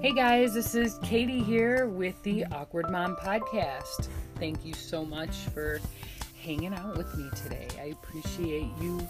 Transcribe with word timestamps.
Hey 0.00 0.12
guys, 0.12 0.54
this 0.54 0.74
is 0.74 0.98
Katie 1.02 1.42
here 1.42 1.86
with 1.86 2.22
the 2.22 2.46
Awkward 2.46 2.90
Mom 2.90 3.16
Podcast. 3.16 4.08
Thank 4.36 4.64
you 4.64 4.72
so 4.72 5.04
much 5.04 5.36
for 5.52 5.78
hanging 6.42 6.72
out 6.72 6.96
with 6.96 7.14
me 7.18 7.28
today. 7.36 7.68
I 7.78 7.88
appreciate 7.88 8.70
you 8.80 9.06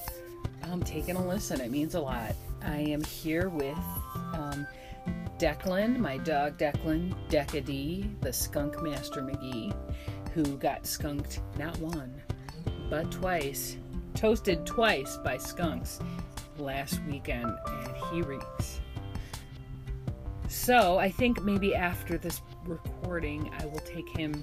um, 0.65 0.83
taking 0.83 1.15
a 1.15 1.25
listen, 1.25 1.61
it 1.61 1.71
means 1.71 1.95
a 1.95 2.01
lot. 2.01 2.35
I 2.63 2.79
am 2.79 3.05
here 3.05 3.51
with 3.51 3.79
um, 4.35 4.67
Declan, 5.39 5.97
my 5.99 6.19
dog 6.19 6.59
Declan, 6.59 7.15
Decady, 7.29 8.11
the 8.21 8.33
skunk 8.33 8.83
master 8.83 9.23
McGee, 9.23 9.73
who 10.35 10.57
got 10.57 10.89
skunked 10.89 11.39
not 11.57 11.79
one, 11.79 12.21
but 12.91 13.13
twice, 13.13 13.77
toasted 14.15 14.67
twice 14.67 15.19
by 15.19 15.37
skunks 15.37 16.01
last 16.59 17.01
weekend, 17.09 17.57
and 17.69 17.97
he 18.11 18.23
reeks. 18.23 18.80
So 20.51 20.99
I 20.99 21.09
think 21.09 21.45
maybe 21.45 21.77
after 21.77 22.19
this 22.19 22.43
recording, 22.67 23.53
I 23.61 23.67
will 23.67 23.79
take 23.79 24.09
him 24.09 24.43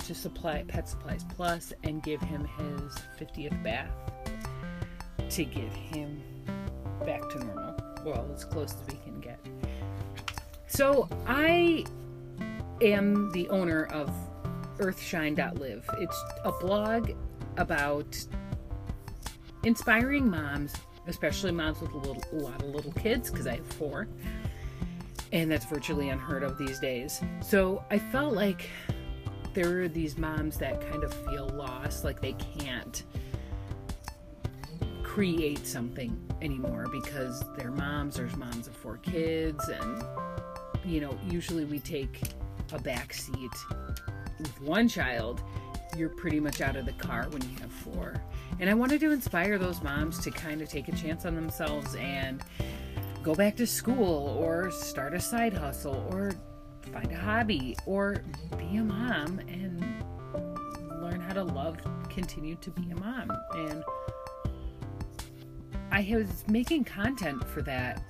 to 0.00 0.14
supply 0.14 0.62
Pet 0.68 0.86
Supplies 0.86 1.24
Plus 1.34 1.72
and 1.82 2.02
give 2.02 2.20
him 2.20 2.44
his 2.44 2.92
50th 3.18 3.62
bath 3.62 3.88
to 5.30 5.44
get 5.46 5.72
him 5.72 6.22
back 7.06 7.26
to 7.30 7.38
normal. 7.38 7.74
Well, 8.04 8.30
as 8.34 8.44
close 8.44 8.74
as 8.74 8.86
we 8.86 9.00
can 9.02 9.18
get. 9.22 9.40
So 10.66 11.08
I 11.26 11.86
am 12.82 13.32
the 13.32 13.48
owner 13.48 13.86
of 13.86 14.10
Earthshine.live. 14.76 15.88
It's 16.00 16.24
a 16.44 16.52
blog 16.52 17.12
about 17.56 18.14
inspiring 19.62 20.28
moms, 20.30 20.74
especially 21.06 21.52
moms 21.52 21.80
with 21.80 21.94
a, 21.94 21.96
little, 21.96 22.22
a 22.30 22.36
lot 22.36 22.62
of 22.62 22.68
little 22.68 22.92
kids, 22.92 23.30
because 23.30 23.46
I 23.46 23.56
have 23.56 23.66
four 23.66 24.06
and 25.34 25.50
that's 25.50 25.64
virtually 25.66 26.10
unheard 26.10 26.44
of 26.44 26.56
these 26.56 26.78
days. 26.78 27.20
So 27.42 27.84
I 27.90 27.98
felt 27.98 28.34
like 28.34 28.70
there 29.52 29.82
are 29.82 29.88
these 29.88 30.16
moms 30.16 30.56
that 30.58 30.80
kind 30.80 31.02
of 31.02 31.12
feel 31.12 31.48
lost, 31.48 32.04
like 32.04 32.22
they 32.22 32.34
can't 32.34 33.02
create 35.02 35.66
something 35.66 36.16
anymore 36.40 36.86
because 36.90 37.42
they're 37.56 37.72
moms, 37.72 38.16
there's 38.16 38.36
moms 38.36 38.68
of 38.68 38.76
four 38.76 38.98
kids, 38.98 39.68
and 39.68 40.02
you 40.84 41.00
know, 41.00 41.18
usually 41.28 41.64
we 41.64 41.80
take 41.80 42.22
a 42.72 42.78
back 42.78 43.12
seat 43.12 43.50
with 44.38 44.60
one 44.60 44.88
child. 44.88 45.42
You're 45.96 46.10
pretty 46.10 46.38
much 46.38 46.60
out 46.60 46.76
of 46.76 46.86
the 46.86 46.92
car 46.92 47.26
when 47.30 47.42
you 47.42 47.56
have 47.60 47.72
four. 47.72 48.22
And 48.60 48.70
I 48.70 48.74
wanted 48.74 49.00
to 49.00 49.10
inspire 49.10 49.58
those 49.58 49.82
moms 49.82 50.18
to 50.20 50.30
kind 50.30 50.62
of 50.62 50.68
take 50.68 50.88
a 50.88 50.92
chance 50.92 51.24
on 51.24 51.34
themselves 51.34 51.94
and 51.96 52.42
go 53.24 53.34
back 53.34 53.56
to 53.56 53.66
school 53.66 54.36
or 54.38 54.70
start 54.70 55.14
a 55.14 55.20
side 55.20 55.54
hustle 55.54 56.06
or 56.12 56.30
find 56.92 57.10
a 57.10 57.16
hobby 57.16 57.74
or 57.86 58.22
be 58.58 58.76
a 58.76 58.84
mom 58.84 59.38
and 59.48 59.80
learn 61.00 61.18
how 61.18 61.32
to 61.32 61.42
love 61.42 61.78
continue 62.10 62.54
to 62.56 62.70
be 62.70 62.90
a 62.90 62.96
mom. 62.96 63.32
And 63.54 63.82
i 65.90 66.06
was 66.14 66.44
making 66.48 66.84
content 66.84 67.46
for 67.48 67.62
that 67.62 68.02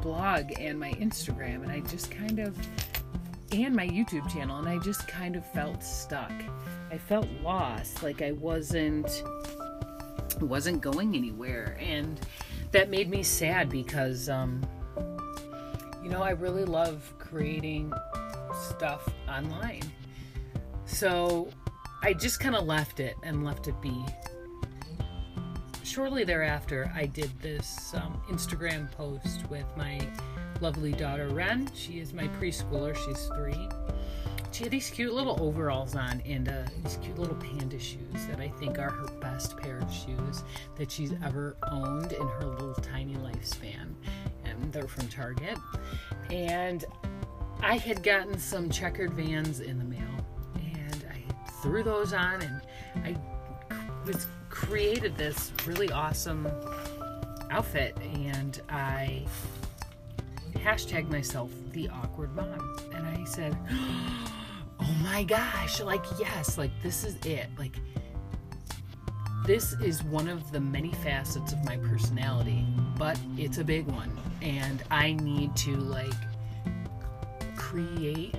blog 0.00 0.44
and 0.58 0.78
my 0.78 0.92
instagram 0.92 1.62
and 1.64 1.72
i 1.72 1.80
just 1.80 2.12
kind 2.12 2.38
of 2.38 2.56
and 3.50 3.74
my 3.74 3.88
youtube 3.88 4.28
channel 4.32 4.58
and 4.58 4.68
i 4.68 4.78
just 4.78 5.08
kind 5.08 5.36
of 5.36 5.44
felt 5.52 5.82
stuck. 5.82 6.32
I 6.90 6.96
felt 6.96 7.26
lost 7.42 8.02
like 8.02 8.22
i 8.22 8.32
wasn't 8.32 9.22
wasn't 10.40 10.80
going 10.80 11.14
anywhere. 11.14 11.76
And 11.80 12.20
that 12.76 12.90
made 12.90 13.08
me 13.08 13.22
sad 13.22 13.70
because 13.70 14.28
um, 14.28 14.60
you 16.02 16.10
know 16.10 16.20
I 16.20 16.32
really 16.32 16.66
love 16.66 17.10
creating 17.18 17.90
stuff 18.68 19.08
online. 19.26 19.80
So 20.84 21.48
I 22.02 22.12
just 22.12 22.38
kind 22.38 22.54
of 22.54 22.66
left 22.66 23.00
it 23.00 23.16
and 23.22 23.46
left 23.46 23.66
it 23.66 23.80
be. 23.80 24.04
Shortly 25.84 26.24
thereafter, 26.24 26.92
I 26.94 27.06
did 27.06 27.30
this 27.40 27.94
um, 27.94 28.20
Instagram 28.28 28.92
post 28.92 29.48
with 29.48 29.64
my 29.78 29.98
lovely 30.60 30.92
daughter 30.92 31.28
Ren. 31.28 31.70
She 31.74 31.98
is 31.98 32.12
my 32.12 32.28
preschooler. 32.28 32.94
She's 32.94 33.24
three 33.28 33.68
she 34.56 34.64
had 34.64 34.70
these 34.70 34.88
cute 34.88 35.12
little 35.12 35.36
overalls 35.38 35.94
on 35.94 36.22
and 36.24 36.48
uh, 36.48 36.62
these 36.82 36.98
cute 37.02 37.18
little 37.18 37.36
panda 37.36 37.78
shoes 37.78 38.26
that 38.26 38.40
I 38.40 38.48
think 38.48 38.78
are 38.78 38.88
her 38.88 39.08
best 39.20 39.54
pair 39.58 39.76
of 39.76 39.92
shoes 39.92 40.44
that 40.76 40.90
she's 40.90 41.12
ever 41.22 41.58
owned 41.70 42.12
in 42.12 42.26
her 42.26 42.46
little 42.46 42.72
tiny 42.76 43.16
lifespan. 43.16 43.92
And 44.46 44.72
they're 44.72 44.88
from 44.88 45.08
Target. 45.08 45.58
And 46.30 46.86
I 47.60 47.76
had 47.76 48.02
gotten 48.02 48.38
some 48.38 48.70
checkered 48.70 49.12
vans 49.12 49.60
in 49.60 49.76
the 49.78 49.84
mail 49.84 50.26
and 50.54 51.04
I 51.12 51.50
threw 51.60 51.82
those 51.82 52.14
on 52.14 52.40
and 52.40 52.62
I 53.04 53.14
was 54.06 54.26
created 54.48 55.18
this 55.18 55.52
really 55.66 55.90
awesome 55.92 56.48
outfit 57.50 57.94
and 57.98 58.58
I 58.70 59.26
hashtagged 60.54 61.10
myself 61.10 61.50
the 61.72 61.90
awkward 61.90 62.34
mom 62.34 62.78
and 62.94 63.06
I 63.06 63.22
said 63.24 63.54
oh 64.86 64.94
my 65.02 65.24
gosh, 65.24 65.80
like, 65.80 66.04
yes, 66.18 66.58
like, 66.58 66.70
this 66.82 67.04
is 67.04 67.16
it. 67.24 67.48
Like, 67.58 67.76
this 69.44 69.72
is 69.74 70.02
one 70.04 70.28
of 70.28 70.50
the 70.52 70.60
many 70.60 70.92
facets 70.92 71.52
of 71.52 71.64
my 71.64 71.76
personality, 71.76 72.66
but 72.96 73.18
it's 73.36 73.58
a 73.58 73.64
big 73.64 73.86
one. 73.86 74.10
And 74.42 74.82
I 74.90 75.14
need 75.14 75.56
to, 75.56 75.76
like, 75.76 76.14
create 77.56 78.34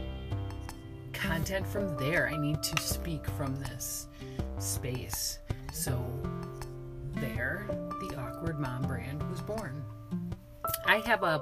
content 1.13 1.65
from 1.67 1.97
there. 1.97 2.29
I 2.29 2.37
need 2.37 2.61
to 2.63 2.81
speak 2.81 3.25
from 3.31 3.55
this 3.55 4.07
space. 4.59 5.39
So, 5.73 6.05
there, 7.15 7.65
the 7.99 8.15
Awkward 8.17 8.59
Mom 8.59 8.83
brand 8.83 9.27
was 9.29 9.41
born. 9.41 9.83
I 10.85 10.99
have 10.99 11.23
a 11.23 11.41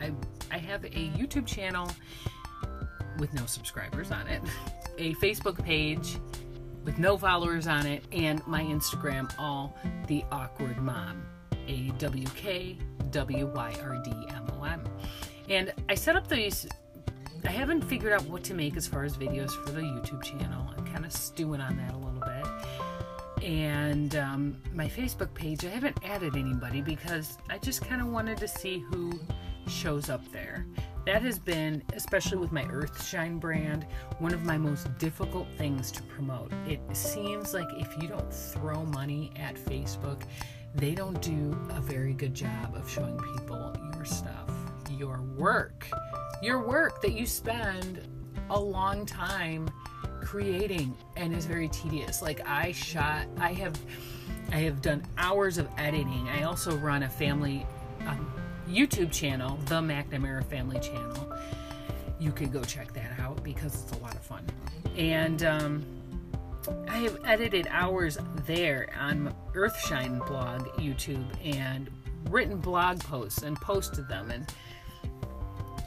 I, 0.00 0.12
I 0.50 0.58
have 0.58 0.84
a 0.84 0.88
YouTube 0.88 1.46
channel 1.46 1.88
with 3.18 3.32
no 3.34 3.46
subscribers 3.46 4.10
on 4.10 4.26
it, 4.26 4.42
a 4.98 5.14
Facebook 5.14 5.62
page 5.62 6.18
with 6.84 6.98
no 6.98 7.16
followers 7.16 7.66
on 7.66 7.86
it, 7.86 8.04
and 8.12 8.46
my 8.46 8.62
Instagram, 8.62 9.32
all 9.38 9.74
the 10.06 10.24
awkward 10.30 10.76
mom, 10.78 11.24
A 11.66 11.90
W 11.98 12.26
K 12.36 12.76
W 13.10 13.46
Y 13.46 13.74
R 13.82 14.02
D 14.04 14.10
M 14.28 14.46
O 14.58 14.64
M. 14.64 14.84
And 15.48 15.72
I 15.88 15.94
set 15.94 16.16
up 16.16 16.28
these. 16.28 16.66
I 17.46 17.50
haven't 17.50 17.82
figured 17.82 18.12
out 18.12 18.24
what 18.24 18.42
to 18.44 18.54
make 18.54 18.76
as 18.76 18.86
far 18.86 19.04
as 19.04 19.16
videos 19.16 19.50
for 19.50 19.72
the 19.72 19.82
YouTube 19.82 20.22
channel. 20.22 20.66
I'm 20.76 20.86
kind 20.86 21.04
of 21.04 21.12
stewing 21.12 21.60
on 21.60 21.76
that 21.76 21.92
a 21.92 21.96
little 21.98 22.20
bit. 22.20 23.44
And 23.44 24.16
um, 24.16 24.62
my 24.72 24.88
Facebook 24.88 25.34
page, 25.34 25.64
I 25.64 25.68
haven't 25.68 25.98
added 26.04 26.36
anybody 26.36 26.80
because 26.80 27.36
I 27.50 27.58
just 27.58 27.82
kind 27.82 28.00
of 28.00 28.08
wanted 28.08 28.38
to 28.38 28.48
see 28.48 28.78
who 28.78 29.20
shows 29.66 30.08
up 30.08 30.22
there. 30.32 30.66
That 31.06 31.20
has 31.20 31.38
been, 31.38 31.82
especially 31.92 32.38
with 32.38 32.50
my 32.50 32.64
Earthshine 32.64 33.38
brand, 33.38 33.86
one 34.20 34.32
of 34.32 34.44
my 34.44 34.56
most 34.56 34.96
difficult 34.98 35.46
things 35.58 35.92
to 35.92 36.02
promote. 36.04 36.50
It 36.66 36.80
seems 36.94 37.52
like 37.52 37.68
if 37.76 38.00
you 38.00 38.08
don't 38.08 38.32
throw 38.32 38.84
money 38.86 39.30
at 39.36 39.56
Facebook, 39.56 40.22
they 40.74 40.94
don't 40.94 41.20
do 41.20 41.56
a 41.76 41.80
very 41.80 42.14
good 42.14 42.34
job 42.34 42.74
of 42.74 42.88
showing 42.90 43.18
people 43.18 43.76
your 43.94 44.06
stuff, 44.06 44.50
your 44.90 45.20
work, 45.36 45.88
your 46.42 46.66
work 46.66 47.02
that 47.02 47.12
you 47.12 47.26
spend 47.26 48.08
a 48.48 48.58
long 48.58 49.04
time 49.04 49.68
creating 50.22 50.96
and 51.16 51.34
is 51.34 51.44
very 51.44 51.68
tedious. 51.68 52.22
Like 52.22 52.40
I 52.48 52.72
shot, 52.72 53.26
I 53.38 53.52
have, 53.52 53.78
I 54.52 54.60
have 54.60 54.80
done 54.80 55.04
hours 55.18 55.58
of 55.58 55.68
editing. 55.76 56.28
I 56.30 56.44
also 56.44 56.76
run 56.76 57.02
a 57.02 57.10
family 57.10 57.66
um, 58.06 58.32
YouTube 58.68 59.12
channel, 59.12 59.58
the 59.66 59.80
McNamara 59.80 60.44
Family 60.44 60.80
Channel. 60.80 61.32
You 62.18 62.32
could 62.32 62.52
go 62.52 62.62
check 62.62 62.92
that 62.94 63.18
out 63.20 63.42
because 63.42 63.74
it's 63.82 63.92
a 63.92 63.98
lot 63.98 64.14
of 64.14 64.20
fun. 64.20 64.44
And 64.96 65.42
um, 65.44 65.84
I 66.88 66.98
have 66.98 67.18
edited 67.24 67.66
hours 67.70 68.18
there 68.46 68.88
on 68.98 69.34
Earthshine 69.54 70.26
blog, 70.26 70.66
YouTube, 70.78 71.24
and 71.44 71.90
written 72.30 72.58
blog 72.58 73.00
posts 73.00 73.42
and 73.42 73.56
posted 73.56 74.08
them. 74.08 74.30
And 74.30 74.52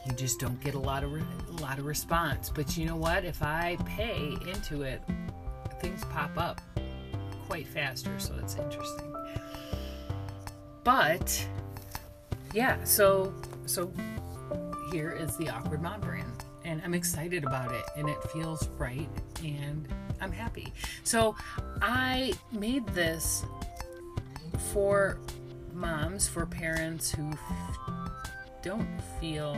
you 0.06 0.14
just 0.14 0.40
don't 0.40 0.60
get 0.62 0.76
a 0.76 0.80
lot 0.80 1.04
of 1.04 1.12
re- 1.12 1.24
a 1.50 1.62
lot 1.62 1.80
of 1.80 1.86
response. 1.86 2.52
But 2.54 2.78
you 2.78 2.86
know 2.86 2.96
what? 2.96 3.26
If 3.26 3.42
I 3.42 3.78
pay 3.86 4.38
into 4.48 4.84
it, 4.84 5.02
things 5.82 6.04
pop 6.06 6.32
up 6.38 6.62
quite 7.48 7.68
faster, 7.68 8.20
so 8.20 8.36
it's 8.42 8.56
interesting. 8.56 9.14
But 10.84 11.46
yeah, 12.54 12.84
so 12.84 13.34
so 13.66 13.92
here 14.92 15.12
is 15.12 15.36
the 15.38 15.50
awkward 15.50 15.82
mom 15.82 16.02
brand, 16.02 16.46
and 16.64 16.82
I'm 16.84 16.94
excited 16.94 17.44
about 17.44 17.74
it, 17.74 17.84
and 17.96 18.10
it 18.10 18.22
feels 18.32 18.68
right, 18.78 19.10
and 19.44 19.88
I'm 20.22 20.32
happy. 20.32 20.74
So 21.04 21.36
I 21.82 22.34
made 22.52 22.88
this 22.88 23.44
for 24.74 25.20
moms, 25.74 26.28
for 26.28 26.46
parents 26.46 27.12
who 27.12 27.32
don't 28.64 28.88
feel 29.20 29.56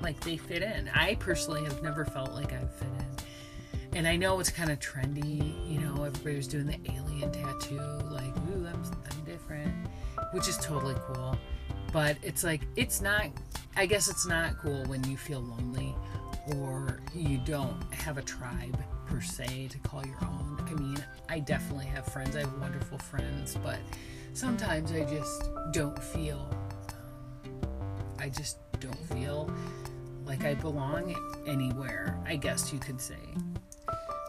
like 0.00 0.20
they 0.20 0.36
fit 0.36 0.62
in. 0.62 0.88
I 0.94 1.16
personally 1.16 1.64
have 1.64 1.82
never 1.82 2.04
felt 2.04 2.32
like 2.32 2.52
I've 2.52 2.72
fit 2.74 2.88
in. 2.98 3.96
And 3.96 4.06
I 4.06 4.16
know 4.16 4.38
it's 4.38 4.50
kind 4.50 4.70
of 4.70 4.78
trendy, 4.78 5.68
you 5.68 5.80
know, 5.80 6.04
everybody's 6.04 6.46
doing 6.46 6.66
the 6.66 6.78
alien 6.92 7.32
tattoo, 7.32 7.80
like, 8.10 8.36
ooh, 8.50 8.66
I'm, 8.66 8.82
I'm 8.84 9.17
which 10.32 10.48
is 10.48 10.56
totally 10.58 10.94
cool. 11.06 11.36
But 11.92 12.16
it's 12.22 12.44
like, 12.44 12.62
it's 12.76 13.00
not, 13.00 13.26
I 13.76 13.86
guess 13.86 14.08
it's 14.08 14.26
not 14.26 14.58
cool 14.58 14.84
when 14.86 15.02
you 15.04 15.16
feel 15.16 15.40
lonely 15.40 15.94
or 16.56 17.00
you 17.14 17.38
don't 17.38 17.82
have 17.92 18.18
a 18.18 18.22
tribe 18.22 18.78
per 19.06 19.20
se 19.20 19.68
to 19.70 19.78
call 19.78 20.04
your 20.06 20.18
own. 20.22 20.62
I 20.66 20.74
mean, 20.74 21.04
I 21.28 21.38
definitely 21.40 21.86
have 21.86 22.06
friends, 22.06 22.36
I 22.36 22.40
have 22.40 22.60
wonderful 22.60 22.98
friends, 22.98 23.56
but 23.62 23.78
sometimes 24.34 24.92
I 24.92 25.04
just 25.04 25.44
don't 25.72 26.02
feel, 26.02 26.48
um, 26.90 27.60
I 28.18 28.28
just 28.28 28.58
don't 28.80 28.98
feel 29.14 29.50
like 30.26 30.44
I 30.44 30.54
belong 30.54 31.14
anywhere, 31.46 32.18
I 32.26 32.36
guess 32.36 32.72
you 32.72 32.78
could 32.78 33.00
say. 33.00 33.16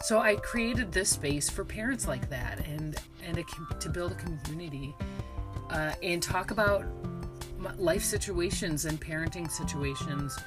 So 0.03 0.19
I 0.19 0.35
created 0.37 0.93
this 0.93 1.09
space 1.09 1.49
for 1.49 1.65
parents 1.65 2.07
like 2.07 2.29
that 2.29 2.65
and 2.65 2.95
and 3.27 3.37
a, 3.37 3.43
to 3.79 3.89
build 3.89 4.13
a 4.13 4.15
community 4.15 4.95
uh, 5.69 5.93
and 6.01 6.21
talk 6.21 6.51
about 6.51 6.85
life 7.77 8.03
situations 8.03 8.85
and 8.85 8.99
parenting 8.99 9.49
situations, 9.49 10.37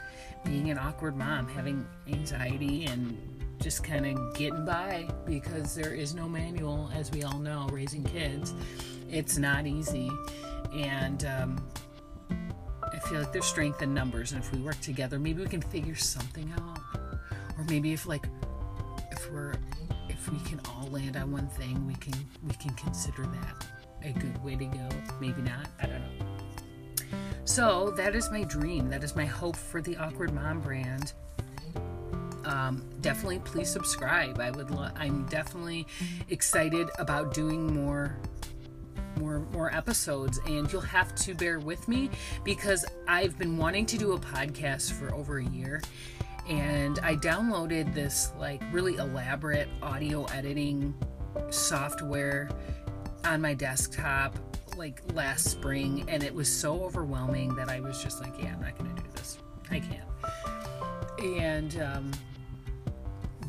being 0.45 0.71
an 0.71 0.79
awkward 0.79 1.17
mom, 1.17 1.47
having 1.49 1.87
anxiety 2.09 2.85
and 2.87 3.17
just 3.61 3.85
kind 3.85 4.07
of 4.07 4.35
getting 4.35 4.65
by 4.65 5.09
because 5.25 5.75
there 5.75 5.95
is 5.95 6.15
no 6.15 6.29
manual, 6.29 6.91
as 6.95 7.11
we 7.13 7.23
all 7.23 7.39
know, 7.39 7.69
raising 7.71 8.03
kids. 8.03 8.55
It's 9.11 9.39
not 9.39 9.67
easy. 9.67 10.11
And 10.75 11.25
um, 11.25 11.67
I 12.83 12.99
feel 12.99 13.21
like 13.21 13.33
there's 13.33 13.47
strength 13.47 13.83
in 13.83 13.95
numbers. 13.95 14.33
And 14.33 14.43
if 14.43 14.53
we 14.53 14.59
work 14.59 14.81
together, 14.81 15.19
maybe 15.19 15.43
we 15.43 15.49
can 15.49 15.63
figure 15.63 15.95
something 15.95 16.53
out. 16.59 16.79
Or 17.57 17.65
maybe 17.69 17.93
if, 17.93 18.07
like, 18.07 18.27
if 19.13 19.31
we're 19.31 19.55
if 20.09 20.31
we 20.31 20.39
can 20.49 20.61
all 20.71 20.89
land 20.89 21.17
on 21.17 21.31
one 21.33 21.49
thing, 21.49 21.87
we 21.87 21.95
can 21.95 22.15
we 22.47 22.55
can 22.55 22.73
consider 22.75 23.23
that 23.23 23.72
a 24.05 24.13
good 24.13 24.43
way 24.45 24.57
to 24.57 24.65
go. 24.65 24.89
Maybe 25.21 25.43
not. 25.43 25.69
I 25.81 25.87
don't 25.87 26.01
know. 26.01 27.07
So 27.45 27.91
that 27.97 28.15
is 28.15 28.31
my 28.31 28.45
dream. 28.45 28.89
That 28.89 29.03
is 29.05 29.17
my 29.17 29.25
hope 29.25 29.57
for 29.57 29.83
the 29.83 29.97
Awkward 29.97 30.33
Mom 30.33 30.61
brand 30.61 31.13
um, 32.45 32.83
definitely 33.01 33.39
please 33.41 33.69
subscribe. 33.69 34.41
I 34.41 34.51
would. 34.51 34.71
Lo- 34.71 34.91
I'm 34.97 35.25
definitely 35.27 35.87
excited 36.29 36.89
about 36.99 37.35
doing 37.35 37.75
more 37.75 38.17
more 39.17 39.41
more 39.53 39.73
episodes 39.75 40.41
and 40.47 40.73
you'll 40.73 40.81
have 40.81 41.15
to 41.15 41.35
bear 41.35 41.59
with 41.59 41.87
me 41.87 42.09
because 42.45 42.85
I've 43.07 43.39
been 43.39 43.59
wanting 43.59 43.85
to 43.87 43.99
do 43.99 44.13
a 44.13 44.19
podcast 44.19 44.93
for 44.93 45.15
over 45.15 45.39
a 45.39 45.45
year 45.45 45.83
and 46.49 46.99
I 47.01 47.17
downloaded 47.17 47.93
this 47.93 48.33
like 48.39 48.63
really 48.73 48.97
elaborate 48.97 49.69
audio 49.83 50.25
editing 50.27 50.95
software 51.51 52.49
on 53.25 53.41
my 53.41 53.55
desktop 53.55 54.37
like 54.77 55.03
last 55.15 55.45
spring 55.51 56.05
and 56.09 56.23
it 56.23 56.35
was 56.35 56.51
so 56.51 56.83
overwhelming 56.83 57.55
that 57.55 57.69
I 57.69 57.81
was 57.81 58.03
just 58.03 58.21
like 58.21 58.33
yeah 58.39 58.55
I'm 58.55 58.61
not 58.63 58.79
going 58.79 58.95
to 58.95 59.03
do 59.03 59.09
this 59.15 59.39
I 59.71 59.81
can't 59.81 60.09
and 61.23 61.81
um, 61.81 62.11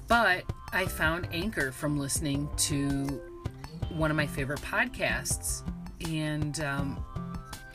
but 0.08 0.44
I 0.72 0.86
found 0.86 1.28
Anchor 1.32 1.72
from 1.72 1.98
listening 1.98 2.50
to 2.58 3.22
one 3.90 4.12
of 4.12 4.18
my 4.18 4.28
favorite 4.28 4.62
podcasts, 4.62 5.62
and 6.08 6.60
um, 6.62 7.04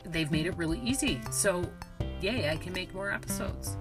they've 0.05 0.31
made 0.31 0.47
it 0.47 0.57
really 0.57 0.81
easy. 0.81 1.21
So, 1.31 1.69
yay, 2.21 2.51
I 2.51 2.57
can 2.57 2.73
make 2.73 2.93
more 2.95 3.13
episodes. 3.13 3.77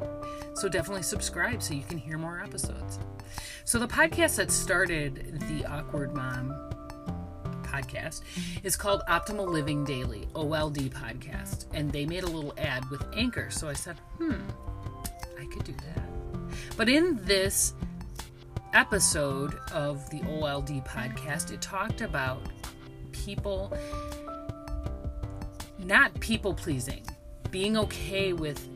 So, 0.56 0.70
definitely 0.70 1.04
subscribe 1.04 1.62
so 1.62 1.74
you 1.74 1.84
can 1.84 1.98
hear 1.98 2.18
more 2.18 2.42
episodes. 2.42 3.00
So, 3.66 3.80
the 3.80 3.88
podcast 3.88 4.38
that 4.38 4.52
started 4.52 5.40
the 5.48 5.66
Awkward 5.66 6.14
Mom 6.16 6.56
podcast 7.78 8.22
is 8.64 8.76
called 8.76 9.02
Optimal 9.08 9.48
Living 9.48 9.84
Daily, 9.84 10.28
OLD 10.36 10.78
podcast. 10.92 11.66
And 11.74 11.92
they 11.92 12.06
made 12.06 12.24
a 12.24 12.28
little 12.28 12.54
ad 12.58 12.90
with 12.90 13.04
Anchor. 13.14 13.50
So 13.50 13.68
I 13.68 13.74
said, 13.74 13.98
hmm, 14.18 14.36
I 15.40 15.46
could 15.46 15.64
do 15.64 15.74
that. 15.74 16.04
But 16.76 16.90
in 16.90 17.20
this 17.26 17.74
episode 18.74 19.56
of 19.72 20.10
the 20.10 20.22
OLD 20.22 20.84
podcast, 20.86 21.52
it 21.52 21.62
talked 21.62 22.02
about 22.02 22.42
people 23.12 23.76
not 25.80 26.20
people 26.20 26.54
pleasing, 26.54 27.06
being 27.50 27.78
okay 27.78 28.34
with 28.34 28.68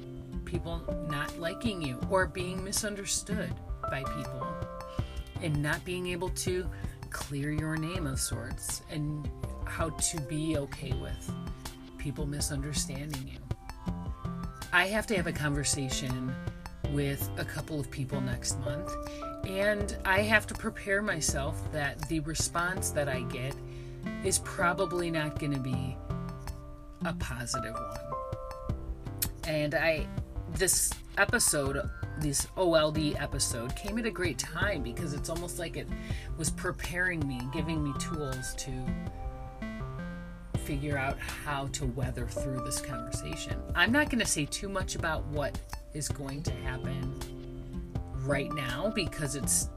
people 0.45 0.81
not 1.09 1.37
liking 1.39 1.81
you 1.81 1.99
or 2.09 2.25
being 2.25 2.63
misunderstood 2.63 3.53
by 3.89 4.03
people, 4.03 4.47
and 5.41 5.61
not 5.61 5.83
being 5.83 6.07
able 6.07 6.29
to 6.29 6.69
clear 7.11 7.51
your 7.51 7.77
name 7.77 8.07
of 8.07 8.19
sorts, 8.19 8.81
and 8.89 9.29
how 9.65 9.89
to 9.89 10.21
be 10.21 10.57
okay 10.57 10.93
with 10.93 11.31
people 11.97 12.25
misunderstanding 12.25 13.27
you. 13.27 13.93
I 14.73 14.87
have 14.87 15.05
to 15.07 15.15
have 15.15 15.27
a 15.27 15.33
conversation 15.33 16.33
with 16.91 17.29
a 17.37 17.45
couple 17.45 17.79
of 17.79 17.91
people 17.91 18.19
next 18.19 18.59
month 18.61 18.91
and 19.47 19.97
I 20.05 20.21
have 20.21 20.45
to 20.47 20.53
prepare 20.53 21.01
myself 21.01 21.71
that 21.71 22.07
the 22.07 22.19
response 22.21 22.91
that 22.91 23.09
I 23.09 23.21
get 23.23 23.55
is 24.23 24.39
probably 24.39 25.09
not 25.09 25.39
going 25.39 25.53
to 25.53 25.59
be 25.59 25.97
a 27.05 27.13
positive 27.13 27.73
one. 27.73 29.21
And 29.47 29.73
I, 29.73 30.07
this 30.53 30.91
episode, 31.17 31.89
this 32.21 32.47
OLD 32.55 33.15
episode, 33.17 33.75
came 33.75 33.97
at 33.97 34.05
a 34.05 34.11
great 34.11 34.37
time 34.37 34.83
because 34.83 35.13
it's 35.13 35.29
almost 35.29 35.59
like 35.59 35.75
it 35.75 35.87
was 36.37 36.49
preparing 36.49 37.27
me, 37.27 37.41
giving 37.51 37.83
me 37.83 37.93
tools 37.99 38.53
to 38.55 38.71
figure 40.59 40.97
out 40.97 41.17
how 41.19 41.67
to 41.67 41.85
weather 41.87 42.27
through 42.27 42.63
this 42.63 42.79
conversation. 42.79 43.59
I'm 43.75 43.91
not 43.91 44.09
going 44.09 44.19
to 44.19 44.25
say 44.25 44.45
too 44.45 44.69
much 44.69 44.95
about 44.95 45.25
what 45.25 45.59
is 45.93 46.07
going 46.07 46.43
to 46.43 46.51
happen 46.51 47.19
right 48.23 48.53
now 48.53 48.91
because 48.93 49.35
it's 49.35 49.67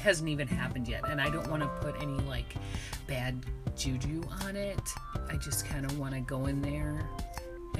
hasn't 0.00 0.30
even 0.30 0.48
happened 0.48 0.88
yet 0.88 1.06
and 1.10 1.20
I 1.20 1.28
don't 1.28 1.48
want 1.50 1.62
to 1.62 1.68
put 1.82 1.94
any 2.02 2.18
like 2.22 2.54
bad 3.06 3.44
juju 3.76 4.22
on 4.46 4.56
it. 4.56 4.80
I 5.28 5.36
just 5.36 5.66
kind 5.66 5.84
of 5.84 5.98
want 5.98 6.14
to 6.14 6.20
go 6.20 6.46
in 6.46 6.62
there 6.62 7.06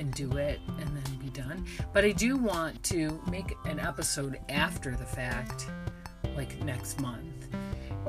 and 0.01 0.13
do 0.15 0.37
it 0.39 0.59
and 0.67 0.89
then 0.89 1.17
be 1.19 1.29
done. 1.29 1.65
But 1.93 2.05
I 2.05 2.13
do 2.13 2.37
want 2.37 2.83
to 2.85 3.23
make 3.31 3.55
an 3.67 3.79
episode 3.79 4.41
after 4.49 4.97
the 4.97 5.05
fact 5.05 5.69
like 6.35 6.61
next 6.65 7.01
month 7.01 7.49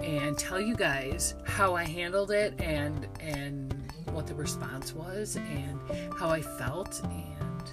and 0.01 0.37
tell 0.37 0.59
you 0.59 0.75
guys 0.75 1.35
how 1.45 1.75
I 1.75 1.83
handled 1.83 2.31
it 2.31 2.59
and 2.59 3.07
and 3.19 3.73
what 4.11 4.25
the 4.25 4.33
response 4.33 4.95
was 4.95 5.35
and 5.35 5.79
how 6.17 6.29
I 6.29 6.41
felt 6.41 7.01
and 7.03 7.71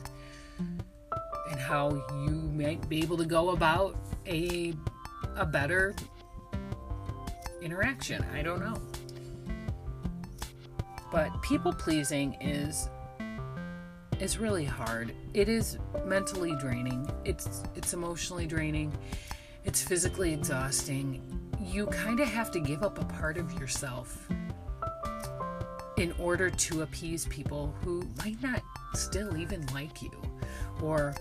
and 1.51 1.61
how 1.61 1.91
you 2.27 2.31
might 2.31 2.87
be 2.89 3.03
able 3.03 3.17
to 3.17 3.25
go 3.25 3.51
about 3.51 3.97
a 4.27 4.75
a 5.37 5.47
better 5.47 5.95
interaction. 7.63 8.25
I 8.35 8.43
don't 8.43 8.61
know. 8.61 8.77
But 11.11 11.41
people 11.43 11.73
pleasing 11.73 12.35
is 12.41 12.91
is 14.21 14.39
really 14.39 14.65
hard. 14.65 15.15
It 15.35 15.49
is 15.49 15.79
mentally 16.05 16.55
draining. 16.57 17.09
It's 17.25 17.63
it's 17.75 17.95
emotionally 17.95 18.47
draining. 18.47 18.97
It's 19.65 19.83
physically 19.83 20.33
exhausting. 20.33 21.23
You 21.61 21.87
kind 21.87 22.21
of 22.21 22.29
have 22.29 22.51
to 22.53 22.61
give 22.61 22.83
up 22.83 23.01
a 23.01 23.05
part 23.05 23.37
of 23.37 23.53
yourself 23.55 24.29
in 25.97 26.13
order 26.19 26.49
to 26.49 26.83
appease 26.83 27.27
people 27.27 27.75
who 27.83 28.07
might 28.19 28.41
not 28.43 28.63
still 28.95 29.37
even 29.37 29.67
like 29.75 30.01
you 30.01 30.13
or 30.81 31.15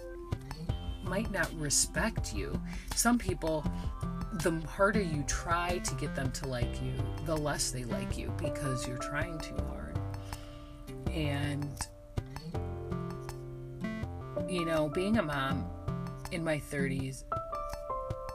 might 1.03 1.31
not 1.31 1.51
respect 1.59 2.33
you. 2.33 2.59
Some 2.95 3.17
people, 3.17 3.65
the 4.43 4.61
harder 4.67 5.01
you 5.01 5.23
try 5.23 5.79
to 5.79 5.95
get 5.95 6.15
them 6.15 6.31
to 6.31 6.47
like 6.47 6.81
you, 6.81 6.93
the 7.25 7.35
less 7.35 7.71
they 7.71 7.85
like 7.85 8.17
you 8.17 8.31
because 8.37 8.87
you're 8.87 8.97
trying 8.97 9.39
too 9.39 9.55
hard. 9.67 9.76
You 14.49 14.65
know, 14.65 14.89
being 14.89 15.17
a 15.17 15.23
mom 15.23 15.69
in 16.31 16.43
my 16.43 16.59
30s, 16.71 17.23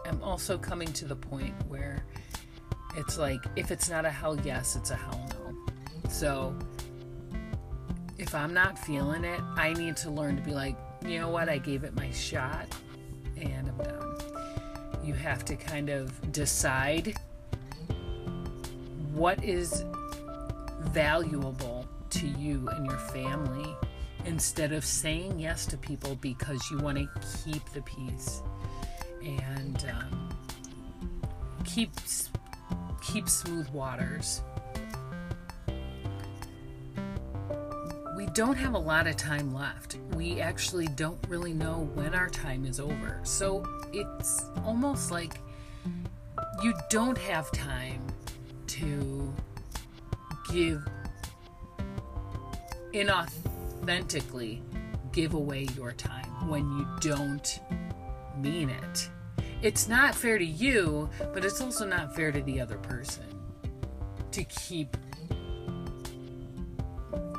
I'm 0.07 0.23
also 0.23 0.59
coming 0.59 0.93
to 0.95 1.05
the 1.05 1.17
point 1.17 1.55
where 1.69 2.05
it's 2.97 3.19
like, 3.19 3.41
if 3.57 3.71
it's 3.71 3.89
not 3.89 4.05
a 4.05 4.11
hell 4.11 4.39
yes, 4.41 4.77
it's 4.77 4.91
a 4.91 4.97
hell 4.97 5.29
no. 5.31 6.11
So, 6.11 6.55
if 8.19 8.35
I'm 8.35 8.53
not 8.53 8.79
feeling 8.79 9.25
it, 9.25 9.41
I 9.57 9.73
need 9.73 9.97
to 9.99 10.11
learn 10.11 10.37
to 10.37 10.43
be 10.43 10.53
like, 10.53 10.77
you 11.05 11.19
know 11.19 11.31
what, 11.31 11.49
I 11.49 11.59
gave 11.59 11.85
it 11.85 11.95
my 11.95 12.11
shot 12.11 12.67
and 13.37 13.69
I'm 13.69 13.79
done. 13.79 14.17
You 15.03 15.15
have 15.15 15.45
to 15.47 15.57
kind 15.57 15.89
of 15.89 16.33
decide 16.33 17.17
what 19.13 19.43
is 19.43 19.85
valuable 20.81 21.87
to 22.11 22.27
you 22.27 22.69
and 22.69 22.87
your 22.87 22.99
family 22.99 23.75
instead 24.25 24.73
of 24.73 24.85
saying 24.85 25.39
yes 25.39 25.67
to 25.67 25.77
people 25.77 26.17
because 26.17 26.61
you 26.71 26.79
want 26.79 26.99
to 26.99 27.09
keep 27.45 27.65
the 27.71 27.83
peace 27.83 28.43
and 29.25 29.85
um, 29.91 30.29
keep 31.65 31.91
keep 33.03 33.29
smooth 33.29 33.69
waters. 33.71 34.43
We 38.17 38.27
don't 38.27 38.57
have 38.57 38.75
a 38.75 38.79
lot 38.79 39.07
of 39.07 39.17
time 39.17 39.53
left. 39.53 39.97
We 40.15 40.41
actually 40.41 40.87
don't 40.87 41.19
really 41.29 41.53
know 41.53 41.91
when 41.95 42.15
our 42.15 42.29
time 42.29 42.65
is 42.65 42.79
over. 42.79 43.19
So 43.25 43.65
it's 43.93 44.45
almost 44.65 45.11
like 45.11 45.41
you 46.63 46.75
don't 46.89 47.19
have 47.19 47.51
time 47.51 48.07
to 48.69 49.35
give 50.53 50.87
inauthentically 53.83 54.61
give 55.13 55.35
away 55.35 55.67
your 55.77 55.93
time 55.93 56.49
when 56.49 56.71
you 56.79 56.87
don't 57.01 57.61
mean 58.39 58.71
it. 58.71 59.11
It's 59.61 59.89
not 59.89 60.15
fair 60.15 60.39
to 60.39 60.45
you, 60.45 61.09
but 61.33 61.45
it's 61.45 61.61
also 61.61 61.87
not 61.87 62.15
fair 62.15 62.33
to 62.33 62.41
the 62.43 62.61
other 62.61 62.79
person 62.79 63.25
to 64.33 64.45
keep 64.45 64.97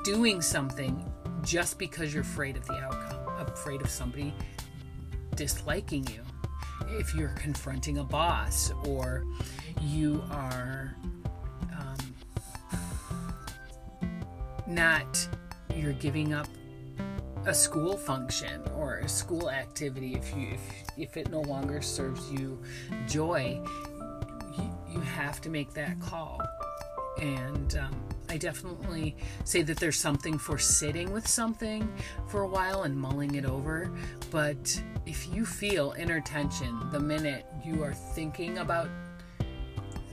doing 0.04 0.42
something 0.42 1.12
just 1.44 1.80
because 1.80 2.14
you're 2.14 2.22
afraid 2.22 2.56
of 2.56 2.66
the 2.66 2.74
outcome, 2.74 3.48
afraid 3.48 3.82
of 3.82 3.90
somebody 3.90 4.34
disliking 5.36 6.06
you. 6.08 6.22
If 7.00 7.16
you're 7.16 7.30
confronting 7.30 7.98
a 7.98 8.04
boss 8.04 8.72
or 8.86 9.26
you 9.82 10.24
are 10.30 10.96
um, 11.78 11.98
not, 14.68 15.28
you're 15.76 15.94
giving 15.94 16.34
up 16.34 16.48
a 17.46 17.54
school 17.54 17.98
function 17.98 18.62
or 18.78 18.98
a 19.00 19.10
school 19.10 19.50
activity 19.50 20.16
if 20.16 20.34
you 20.36 20.50
if, 20.54 20.62
if 20.98 21.18
it 21.18 21.30
no 21.30 21.42
longer 21.42 21.82
serves 21.82 22.32
you 22.32 22.62
joy 23.08 23.60
you, 24.58 24.78
you 24.94 25.00
have 25.02 25.42
to 25.42 25.50
make 25.50 25.74
that 25.74 26.00
call. 26.00 26.42
And 27.20 27.76
um, 27.78 28.04
i 28.34 28.38
definitely 28.38 29.16
say 29.44 29.62
that 29.62 29.78
there's 29.78 30.00
something 30.00 30.40
for 30.40 30.58
sitting 30.58 31.12
with 31.12 31.28
something 31.28 31.88
for 32.28 32.42
a 32.42 32.48
while 32.48 32.84
and 32.84 32.96
mulling 32.96 33.36
it 33.36 33.46
over 33.46 33.92
but 34.32 34.82
if 35.06 35.28
you 35.34 35.46
feel 35.46 35.94
inner 36.00 36.20
tension 36.20 36.80
the 36.92 37.00
minute 37.00 37.46
you 37.64 37.84
are 37.84 37.94
thinking 37.94 38.58
about 38.58 38.90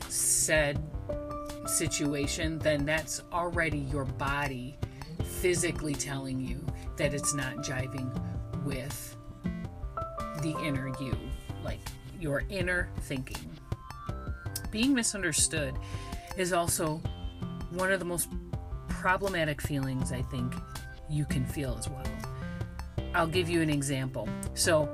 said 0.09 0.83
situation 1.67 2.59
then 2.59 2.85
that's 2.85 3.23
already 3.33 3.79
your 3.79 4.05
body 4.05 4.77
physically 5.25 5.95
telling 5.95 6.41
you 6.41 6.65
that 6.97 7.15
it's 7.15 7.35
not 7.35 7.57
jiving 7.57 8.11
with 8.65 9.17
the 10.43 10.57
inner 10.65 10.89
you, 11.01 11.17
like 11.65 11.81
your 12.19 12.43
inner 12.49 12.89
thinking. 13.03 13.59
Being 14.71 14.95
misunderstood 14.95 15.75
is 16.37 16.53
also 16.53 17.03
one 17.71 17.93
of 17.93 17.99
the 17.99 18.05
most 18.05 18.29
problematic 18.89 19.61
feelings 19.61 20.13
I 20.13 20.23
think 20.23 20.55
you 21.09 21.25
can 21.25 21.45
feel 21.45 21.77
as 21.79 21.89
well. 21.89 22.05
I'll 23.15 23.27
give 23.27 23.49
you 23.49 23.61
an 23.61 23.71
example. 23.71 24.29
So, 24.55 24.89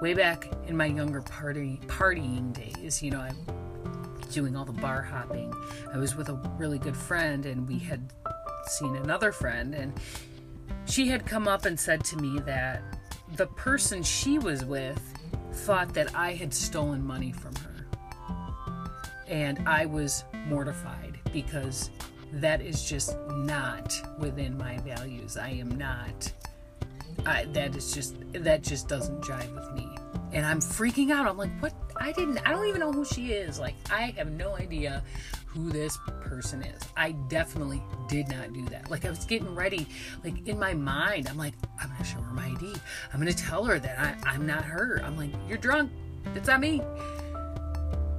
way 0.00 0.14
back 0.14 0.48
in 0.66 0.76
my 0.76 0.86
younger 0.86 1.20
party 1.20 1.80
partying 1.86 2.52
days, 2.52 3.02
you 3.02 3.10
know, 3.10 3.20
I'm 3.20 3.36
doing 4.30 4.56
all 4.56 4.64
the 4.64 4.72
bar 4.72 5.02
hopping. 5.02 5.52
I 5.92 5.98
was 5.98 6.16
with 6.16 6.28
a 6.28 6.34
really 6.56 6.78
good 6.78 6.96
friend 6.96 7.44
and 7.46 7.66
we 7.68 7.78
had 7.78 8.12
seen 8.70 8.96
another 8.96 9.32
friend 9.32 9.74
and 9.74 9.92
she 10.86 11.08
had 11.08 11.26
come 11.26 11.46
up 11.46 11.64
and 11.64 11.78
said 11.78 12.04
to 12.04 12.16
me 12.16 12.38
that 12.40 12.82
the 13.36 13.46
person 13.46 14.02
she 14.02 14.38
was 14.38 14.64
with 14.64 15.00
thought 15.52 15.92
that 15.94 16.14
I 16.14 16.32
had 16.32 16.52
stolen 16.52 17.06
money 17.06 17.32
from 17.32 17.54
her. 17.56 17.86
And 19.26 19.60
I 19.68 19.84
was 19.84 20.24
mortified 20.46 21.18
because 21.32 21.90
that 22.32 22.62
is 22.62 22.88
just 22.88 23.16
not 23.28 23.94
within 24.18 24.56
my 24.56 24.78
values. 24.78 25.36
I 25.36 25.50
am 25.50 25.76
not. 25.76 26.32
I, 27.26 27.44
that 27.52 27.76
is 27.76 27.92
just 27.92 28.16
that 28.32 28.62
just 28.62 28.88
doesn't 28.88 29.20
jive 29.20 29.54
with 29.54 29.72
me. 29.74 29.96
And 30.32 30.46
I'm 30.46 30.60
freaking 30.60 31.10
out. 31.10 31.26
I'm 31.26 31.36
like, 31.36 31.50
what? 31.60 31.74
I 31.96 32.12
didn't. 32.12 32.38
I 32.46 32.52
don't 32.52 32.66
even 32.68 32.80
know 32.80 32.92
who 32.92 33.04
she 33.04 33.32
is. 33.32 33.58
Like, 33.58 33.74
I 33.90 34.14
have 34.16 34.30
no 34.30 34.56
idea 34.56 35.02
who 35.58 35.70
this 35.70 35.98
person 36.20 36.62
is. 36.62 36.80
I 36.96 37.12
definitely 37.12 37.82
did 38.06 38.28
not 38.28 38.52
do 38.52 38.64
that. 38.66 38.90
Like 38.90 39.04
I 39.04 39.10
was 39.10 39.24
getting 39.24 39.54
ready, 39.54 39.86
like 40.22 40.46
in 40.46 40.58
my 40.58 40.72
mind, 40.72 41.28
I'm 41.28 41.36
like, 41.36 41.54
I'm 41.80 41.88
gonna 41.90 42.04
show 42.04 42.20
her 42.20 42.32
my 42.32 42.46
ID. 42.46 42.74
I'm 43.12 43.18
gonna 43.18 43.32
tell 43.32 43.64
her 43.64 43.78
that 43.78 43.98
I, 43.98 44.30
I'm 44.30 44.46
not 44.46 44.64
her. 44.64 45.00
I'm 45.04 45.16
like, 45.16 45.30
you're 45.48 45.58
drunk. 45.58 45.90
It's 46.34 46.46
not 46.46 46.60
me. 46.60 46.82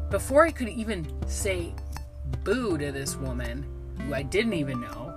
Before 0.10 0.46
I 0.46 0.52
could 0.52 0.70
even 0.70 1.08
say 1.28 1.74
boo 2.44 2.78
to 2.78 2.92
this 2.92 3.16
woman 3.16 3.66
who 4.02 4.14
I 4.14 4.24
didn't 4.24 4.54
even 4.54 4.82
know, 4.82 5.14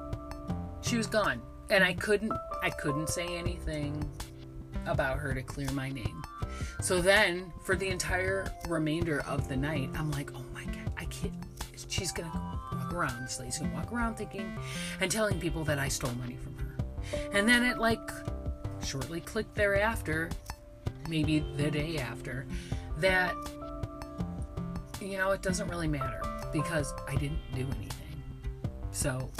she 0.82 0.96
was 0.96 1.06
gone. 1.06 1.42
And 1.70 1.82
I 1.82 1.94
couldn't 1.94 2.32
I 2.62 2.70
couldn't 2.70 3.08
say 3.08 3.26
anything 3.36 4.08
about 4.86 5.18
her 5.18 5.34
to 5.34 5.42
clear 5.42 5.70
my 5.72 5.88
name. 5.88 6.22
So 6.80 7.00
then 7.00 7.52
for 7.64 7.74
the 7.74 7.88
entire 7.88 8.46
remainder 8.68 9.22
of 9.26 9.48
the 9.48 9.56
night, 9.56 9.90
I'm 9.94 10.10
like, 10.10 10.30
oh 10.34 10.44
my 10.52 10.64
god, 10.66 10.92
I 10.96 11.06
can't 11.06 11.32
she's 11.92 12.12
gonna 12.12 12.32
walk 12.72 12.92
around. 12.92 13.22
This 13.22 13.38
lady's 13.38 13.58
gonna 13.58 13.74
walk 13.74 13.92
around 13.92 14.16
thinking 14.16 14.56
and 15.00 15.10
telling 15.10 15.38
people 15.38 15.64
that 15.64 15.78
I 15.78 15.88
stole 15.88 16.14
money 16.14 16.36
from 16.36 16.56
her. 16.58 16.76
And 17.32 17.48
then 17.48 17.62
it 17.62 17.78
like 17.78 18.10
shortly 18.82 19.20
clicked 19.20 19.54
thereafter, 19.54 20.30
maybe 21.08 21.44
the 21.56 21.70
day 21.70 21.98
after, 21.98 22.46
that 22.98 23.34
you 25.00 25.18
know 25.18 25.32
it 25.32 25.42
doesn't 25.42 25.68
really 25.68 25.88
matter 25.88 26.22
because 26.52 26.92
I 27.08 27.16
didn't 27.16 27.40
do 27.54 27.66
anything. 27.76 28.22
So 28.92 29.30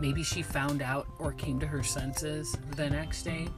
maybe 0.00 0.22
she 0.22 0.42
found 0.42 0.82
out 0.82 1.06
or 1.18 1.32
came 1.32 1.58
to 1.60 1.66
her 1.66 1.82
senses 1.82 2.56
the 2.76 2.90
next 2.90 3.22
day 3.22 3.48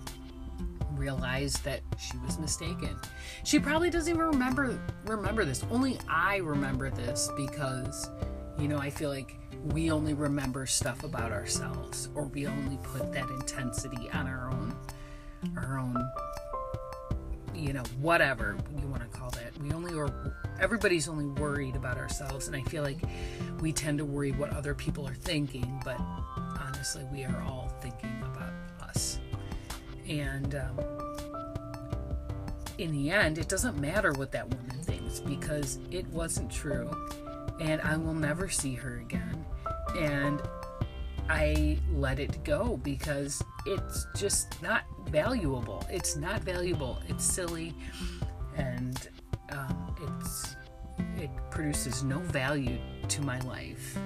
realized 0.97 1.65
that 1.65 1.81
she 1.99 2.17
was 2.19 2.39
mistaken. 2.39 2.97
She 3.45 3.59
probably 3.59 3.91
doesn't 3.91 4.13
even 4.13 4.27
remember 4.27 4.79
remember 5.05 5.45
this. 5.45 5.65
Only 5.71 5.99
I 6.09 6.37
remember 6.37 6.91
this 6.91 7.31
because 7.37 8.11
you 8.59 8.69
know, 8.69 8.79
I 8.79 8.91
feel 8.91 9.11
like 9.11 9.39
we 9.67 9.91
only 9.91 10.15
remember 10.15 10.67
stuff 10.67 11.05
about 11.05 11.33
ourselves 11.33 12.09
or 12.15 12.25
we 12.25 12.47
only 12.47 12.79
put 12.83 13.13
that 13.13 13.29
intensity 13.31 14.09
on 14.13 14.27
our 14.27 14.51
own 14.51 14.75
our 15.57 15.79
own 15.79 15.97
you 17.55 17.73
know, 17.73 17.83
whatever 18.01 18.57
you 18.81 18.87
want 18.89 19.03
to 19.03 19.19
call 19.19 19.31
that. 19.31 19.57
We 19.63 19.73
only 19.73 19.95
are 19.95 20.35
everybody's 20.61 21.09
only 21.09 21.27
worried 21.27 21.75
about 21.75 21.97
ourselves 21.97 22.47
and 22.47 22.57
I 22.57 22.63
feel 22.63 22.83
like 22.83 22.99
we 23.61 23.73
tend 23.73 23.99
to 23.99 24.05
worry 24.05 24.33
what 24.33 24.51
other 24.51 24.75
people 24.75 25.07
are 25.07 25.15
thinking, 25.15 25.81
but 25.85 25.99
honestly, 26.61 27.05
we 27.13 27.25
are 27.25 27.43
all 27.43 27.73
thinking 27.81 28.23
about 28.23 28.53
us. 28.83 29.19
And 30.09 30.55
um, 30.55 30.79
in 32.79 32.93
the 32.93 33.11
end, 33.11 33.39
it 33.39 33.49
doesn't 33.49 33.79
matter 33.79 34.13
what 34.13 34.33
that 34.33 34.49
woman 34.49 34.83
thinks 34.83 35.21
because 35.21 35.79
it 35.91 36.07
wasn't 36.09 36.51
true. 36.51 36.91
And 37.61 37.81
I 37.81 37.97
will 37.97 38.15
never 38.15 38.49
see 38.49 38.75
her 38.75 38.99
again. 38.99 39.45
And 39.99 40.43
I 41.29 41.79
let 41.93 42.21
it 42.21 42.45
go 42.45 42.77
because 42.79 43.43
it's 43.65 44.07
just 44.17 44.61
not 44.63 44.85
valuable. 45.09 45.85
It's 45.91 46.17
not 46.17 46.41
valuable. 46.43 47.01
It's 47.09 47.25
silly, 47.25 47.75
and 48.57 49.09
um, 49.51 49.97
it's 50.03 50.57
it 51.17 51.31
produces 51.51 52.05
no 52.05 52.19
value 52.19 52.79
to 53.09 53.23
my 53.23 53.41
life. 53.41 53.99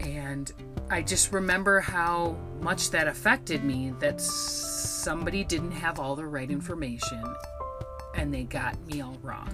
And 0.00 0.52
I 0.92 1.00
just 1.00 1.32
remember 1.32 1.80
how 1.80 2.36
much 2.60 2.90
that 2.90 3.08
affected 3.08 3.64
me 3.64 3.94
that 4.00 4.20
somebody 4.20 5.42
didn't 5.42 5.70
have 5.70 5.98
all 5.98 6.14
the 6.14 6.26
right 6.26 6.50
information 6.50 7.24
and 8.14 8.32
they 8.32 8.42
got 8.42 8.78
me 8.86 9.00
all 9.00 9.16
wrong. 9.22 9.48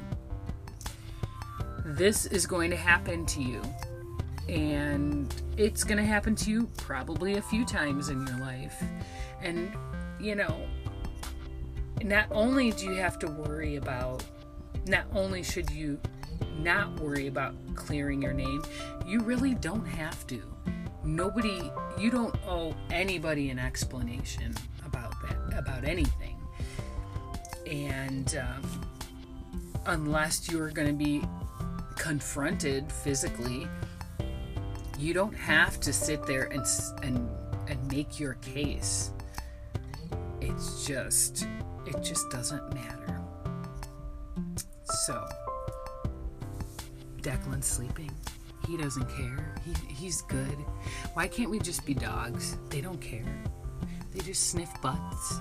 This 1.84 2.26
is 2.26 2.44
going 2.44 2.70
to 2.70 2.76
happen 2.76 3.24
to 3.26 3.40
you, 3.40 3.62
and 4.48 5.32
it's 5.56 5.84
going 5.84 5.98
to 5.98 6.04
happen 6.04 6.34
to 6.34 6.50
you 6.50 6.68
probably 6.76 7.36
a 7.36 7.42
few 7.42 7.64
times 7.64 8.08
in 8.08 8.26
your 8.26 8.38
life. 8.38 8.82
And, 9.40 9.72
you 10.18 10.34
know, 10.34 10.66
not 12.02 12.26
only 12.32 12.72
do 12.72 12.86
you 12.86 12.94
have 12.94 13.16
to 13.20 13.28
worry 13.28 13.76
about, 13.76 14.24
not 14.88 15.04
only 15.14 15.44
should 15.44 15.70
you 15.70 16.00
not 16.58 16.98
worry 16.98 17.28
about 17.28 17.54
clearing 17.76 18.20
your 18.20 18.32
name, 18.32 18.64
you 19.06 19.20
really 19.20 19.54
don't 19.54 19.86
have 19.86 20.26
to 20.26 20.42
nobody 21.04 21.70
you 21.98 22.10
don't 22.10 22.34
owe 22.46 22.74
anybody 22.90 23.50
an 23.50 23.58
explanation 23.58 24.54
about 24.84 25.12
that 25.22 25.58
about 25.58 25.84
anything 25.84 26.36
and 27.66 28.36
um, 28.36 28.88
unless 29.86 30.50
you're 30.50 30.70
going 30.70 30.88
to 30.88 30.94
be 30.94 31.22
confronted 31.96 32.90
physically 32.90 33.66
you 34.98 35.14
don't 35.14 35.36
have 35.36 35.78
to 35.80 35.92
sit 35.92 36.26
there 36.26 36.44
and 36.44 36.64
and 37.02 37.28
and 37.68 37.92
make 37.92 38.18
your 38.18 38.34
case. 38.34 39.10
It's 40.40 40.86
just, 40.86 41.46
it 41.86 42.02
just 42.02 42.30
doesn't 42.30 42.74
matter. 42.74 43.20
So, 44.84 45.26
Declan's 47.20 47.66
sleeping. 47.66 48.10
He 48.68 48.76
doesn't 48.76 49.08
care. 49.08 49.54
He, 49.64 49.72
he's 49.94 50.20
good. 50.22 50.58
Why 51.14 51.26
can't 51.26 51.48
we 51.48 51.58
just 51.58 51.86
be 51.86 51.94
dogs? 51.94 52.58
They 52.68 52.82
don't 52.82 53.00
care. 53.00 53.42
They 54.12 54.20
just 54.20 54.50
sniff 54.50 54.68
butts 54.82 55.40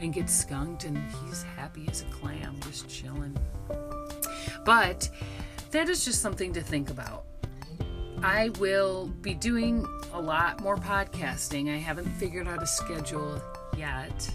and 0.00 0.12
get 0.12 0.28
skunked, 0.28 0.82
and 0.82 0.98
he's 0.98 1.44
happy 1.44 1.86
as 1.88 2.02
a 2.02 2.06
clam, 2.06 2.56
just 2.62 2.88
chilling. 2.88 3.38
But 4.64 5.08
that 5.70 5.88
is 5.88 6.04
just 6.04 6.20
something 6.20 6.52
to 6.54 6.60
think 6.60 6.90
about. 6.90 7.26
I 8.20 8.48
will 8.58 9.06
be 9.22 9.34
doing 9.34 9.86
a 10.12 10.20
lot 10.20 10.60
more 10.60 10.76
podcasting. 10.76 11.72
I 11.72 11.76
haven't 11.76 12.08
figured 12.14 12.48
out 12.48 12.64
a 12.64 12.66
schedule 12.66 13.40
yet. 13.76 14.28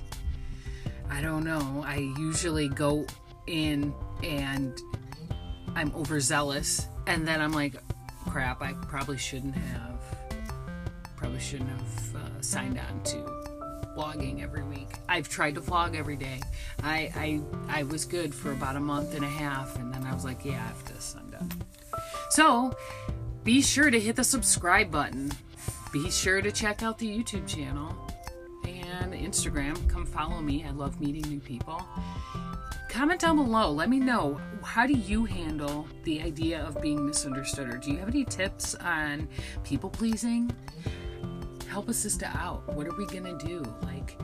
I 1.09 1.19
don't 1.21 1.43
know. 1.43 1.83
I 1.85 1.97
usually 2.17 2.69
go 2.69 3.05
in 3.47 3.93
and 4.23 4.79
I'm 5.75 5.93
overzealous, 5.93 6.87
and 7.07 7.27
then 7.27 7.41
I'm 7.41 7.51
like, 7.51 7.75
crap, 8.29 8.61
I 8.61 8.73
probably 8.73 9.17
shouldn't 9.17 9.55
have. 9.55 9.99
Probably 11.15 11.39
shouldn't 11.39 11.69
have 11.69 12.15
uh, 12.15 12.41
signed 12.41 12.79
on 12.79 13.03
to 13.03 13.17
vlogging 13.95 14.41
every 14.41 14.63
week. 14.63 14.87
I've 15.07 15.29
tried 15.29 15.55
to 15.55 15.61
vlog 15.61 15.95
every 15.95 16.15
day. 16.15 16.41
I, 16.83 17.11
I 17.15 17.79
I 17.79 17.83
was 17.83 18.05
good 18.05 18.33
for 18.33 18.51
about 18.51 18.75
a 18.75 18.79
month 18.79 19.13
and 19.15 19.23
a 19.23 19.29
half, 19.29 19.75
and 19.77 19.93
then 19.93 20.03
I 20.03 20.13
was 20.13 20.25
like, 20.25 20.43
yeah, 20.45 20.53
after 20.53 20.93
this, 20.93 21.15
I'm 21.19 21.29
done. 21.29 21.51
So 22.29 22.75
be 23.43 23.61
sure 23.61 23.91
to 23.91 23.99
hit 23.99 24.15
the 24.15 24.23
subscribe 24.23 24.91
button. 24.91 25.31
Be 25.91 26.09
sure 26.09 26.41
to 26.41 26.51
check 26.51 26.83
out 26.83 26.97
the 26.97 27.07
YouTube 27.07 27.47
channel 27.47 27.95
and 28.65 29.13
Instagram. 29.13 29.89
Come 29.89 30.05
follow 30.05 30.41
me. 30.41 30.63
I 30.63 30.71
love 30.71 31.01
meeting 31.01 31.29
new 31.29 31.39
people. 31.39 31.83
Comment 32.91 33.21
down 33.21 33.37
below. 33.37 33.71
Let 33.71 33.89
me 33.89 34.01
know 34.01 34.37
how 34.65 34.85
do 34.85 34.91
you 34.91 35.23
handle 35.23 35.87
the 36.03 36.21
idea 36.21 36.61
of 36.61 36.81
being 36.81 37.07
misunderstood, 37.07 37.69
or 37.69 37.77
do 37.77 37.89
you 37.89 37.97
have 37.97 38.09
any 38.09 38.25
tips 38.25 38.75
on 38.75 39.29
people 39.63 39.89
pleasing? 39.89 40.51
Help 41.69 41.87
a 41.87 41.93
sister 41.93 42.25
out. 42.25 42.67
What 42.75 42.87
are 42.87 42.95
we 42.97 43.05
gonna 43.05 43.37
do? 43.37 43.63
Like, 43.81 44.19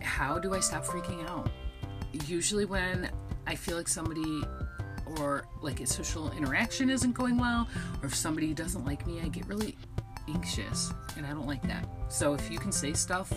how 0.00 0.38
do 0.38 0.54
I 0.54 0.60
stop 0.60 0.84
freaking 0.84 1.28
out? 1.28 1.50
Usually, 2.28 2.64
when 2.64 3.10
I 3.48 3.56
feel 3.56 3.76
like 3.76 3.88
somebody 3.88 4.40
or 5.18 5.44
like 5.60 5.80
a 5.80 5.86
social 5.86 6.30
interaction 6.30 6.88
isn't 6.88 7.12
going 7.12 7.38
well, 7.38 7.66
or 8.00 8.06
if 8.06 8.14
somebody 8.14 8.54
doesn't 8.54 8.84
like 8.84 9.04
me, 9.04 9.20
I 9.20 9.26
get 9.26 9.48
really 9.48 9.76
anxious 10.28 10.92
and 11.16 11.26
I 11.26 11.30
don't 11.30 11.48
like 11.48 11.62
that. 11.62 11.88
So 12.06 12.34
if 12.34 12.52
you 12.52 12.60
can 12.60 12.70
say 12.70 12.92
stuff 12.92 13.32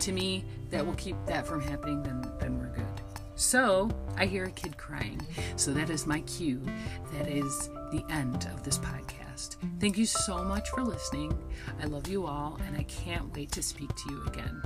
to 0.00 0.12
me 0.12 0.44
that 0.68 0.84
will 0.84 0.96
keep 0.96 1.16
that 1.24 1.46
from 1.46 1.62
happening, 1.62 2.02
then 2.02 2.30
then 2.38 2.58
we're 2.58 2.66
good. 2.66 2.91
So 3.42 3.90
I 4.16 4.26
hear 4.26 4.44
a 4.44 4.50
kid 4.52 4.78
crying. 4.78 5.20
So 5.56 5.72
that 5.72 5.90
is 5.90 6.06
my 6.06 6.20
cue. 6.20 6.62
That 7.12 7.28
is 7.28 7.68
the 7.90 8.04
end 8.08 8.48
of 8.54 8.62
this 8.62 8.78
podcast. 8.78 9.56
Thank 9.80 9.98
you 9.98 10.06
so 10.06 10.44
much 10.44 10.70
for 10.70 10.84
listening. 10.84 11.36
I 11.82 11.86
love 11.86 12.06
you 12.06 12.24
all, 12.24 12.60
and 12.64 12.76
I 12.76 12.84
can't 12.84 13.34
wait 13.34 13.50
to 13.52 13.62
speak 13.62 13.88
to 13.88 14.10
you 14.10 14.22
again. 14.28 14.62